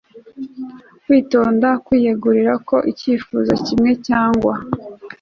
kwitonda 1.03 1.69
kwiyegurira 1.85 2.53
ko 2.67 2.77
icyifuzo 2.91 3.53
kimwe 3.65 3.91
cyagwa 4.05 4.55